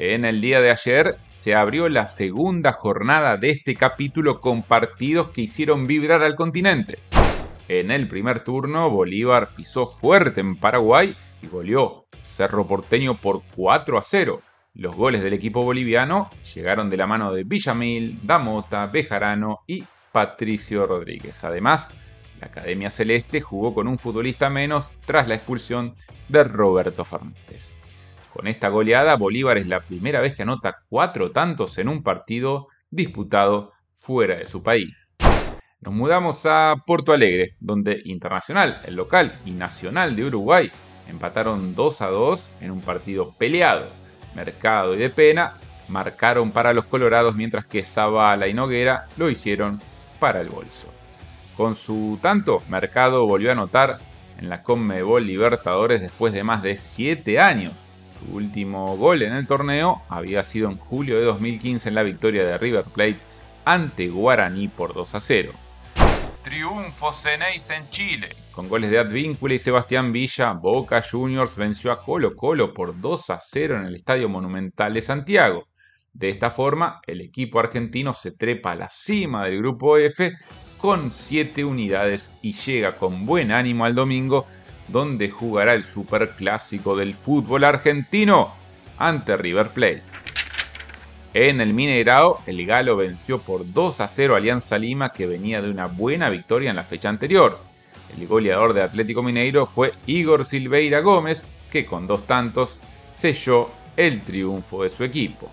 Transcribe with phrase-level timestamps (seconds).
[0.00, 5.30] En el día de ayer se abrió la segunda jornada de este capítulo con partidos
[5.30, 7.00] que hicieron vibrar al continente.
[7.66, 13.98] En el primer turno, Bolívar pisó fuerte en Paraguay y goleó Cerro Porteño por 4
[13.98, 14.40] a 0.
[14.74, 20.86] Los goles del equipo boliviano llegaron de la mano de Villamil, Damota, Bejarano y Patricio
[20.86, 21.42] Rodríguez.
[21.42, 21.92] Además,
[22.40, 25.96] la Academia Celeste jugó con un futbolista menos tras la expulsión
[26.28, 27.77] de Roberto Fernández.
[28.32, 32.68] Con esta goleada, Bolívar es la primera vez que anota cuatro tantos en un partido
[32.90, 35.14] disputado fuera de su país.
[35.80, 40.70] Nos mudamos a Porto Alegre, donde Internacional, el local y Nacional de Uruguay
[41.08, 43.88] empataron 2 a 2 en un partido peleado.
[44.34, 45.54] Mercado y de pena
[45.88, 49.80] marcaron para los colorados mientras que Zavala y Noguera lo hicieron
[50.18, 50.88] para el bolso.
[51.56, 53.98] Con su tanto, Mercado volvió a anotar
[54.38, 57.87] en la Conmebol Libertadores después de más de 7 años.
[58.18, 62.44] Su último gol en el torneo había sido en julio de 2015 en la victoria
[62.44, 63.18] de River Plate
[63.64, 65.52] ante Guaraní por 2 a 0.
[66.42, 68.28] Triunfo Ceneis en Chile.
[68.52, 73.30] Con goles de Advíncula y Sebastián Villa, Boca Juniors venció a Colo Colo por 2
[73.30, 75.68] a 0 en el Estadio Monumental de Santiago.
[76.12, 80.32] De esta forma, el equipo argentino se trepa a la cima del grupo F
[80.78, 84.46] con 7 unidades y llega con buen ánimo al domingo
[84.88, 88.52] donde jugará el superclásico del fútbol argentino
[88.98, 90.02] ante River Plate.
[91.34, 95.60] En el Mineirao, el Galo venció por 2 a 0 a Alianza Lima que venía
[95.60, 97.58] de una buena victoria en la fecha anterior.
[98.18, 102.80] El goleador de Atlético Mineiro fue Igor Silveira Gómez, que con dos tantos
[103.10, 105.50] selló el triunfo de su equipo.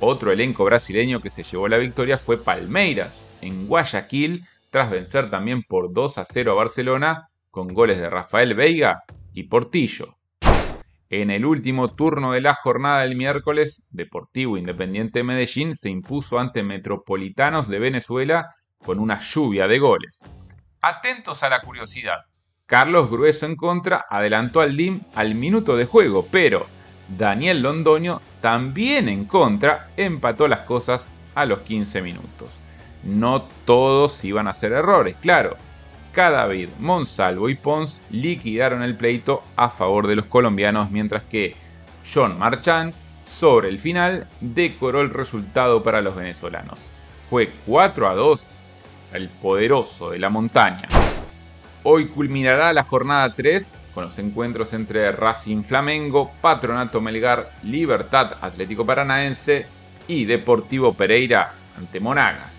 [0.00, 5.62] Otro elenco brasileño que se llevó la victoria fue Palmeiras, en Guayaquil, tras vencer también
[5.62, 10.16] por 2 a 0 a Barcelona, con goles de Rafael Veiga y Portillo.
[11.10, 16.62] En el último turno de la jornada del miércoles, Deportivo Independiente Medellín se impuso ante
[16.62, 18.48] Metropolitanos de Venezuela
[18.84, 20.28] con una lluvia de goles.
[20.82, 22.18] Atentos a la curiosidad.
[22.66, 26.66] Carlos Grueso en contra adelantó al DIM al minuto de juego, pero
[27.16, 32.60] Daniel Londoño también en contra empató las cosas a los 15 minutos.
[33.02, 35.56] No todos iban a ser errores, claro.
[36.18, 41.54] Cadavid, Monsalvo y Pons liquidaron el pleito a favor de los colombianos, mientras que
[42.12, 42.92] John Marchand,
[43.22, 46.88] sobre el final, decoró el resultado para los venezolanos.
[47.30, 48.50] Fue 4 a 2
[49.12, 50.88] el poderoso de la montaña.
[51.84, 58.84] Hoy culminará la jornada 3 con los encuentros entre Racing Flamengo, Patronato Melgar, Libertad Atlético
[58.84, 59.66] Paranaense
[60.08, 62.57] y Deportivo Pereira ante Monagas.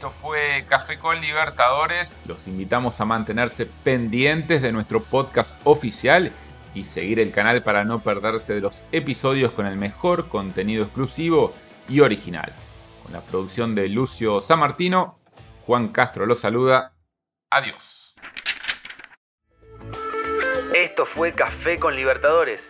[0.00, 2.22] Esto fue Café con Libertadores.
[2.24, 6.32] Los invitamos a mantenerse pendientes de nuestro podcast oficial
[6.74, 11.52] y seguir el canal para no perderse de los episodios con el mejor contenido exclusivo
[11.86, 12.50] y original.
[13.02, 15.18] Con la producción de Lucio Samartino,
[15.66, 16.94] Juan Castro los saluda.
[17.50, 18.14] Adiós.
[20.74, 22.69] Esto fue Café con Libertadores.